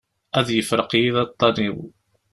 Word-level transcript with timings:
Ad 0.39 0.47
yefreq 0.51 0.91
yid-i 0.99 1.21
aṭṭan-iw. 1.25 1.77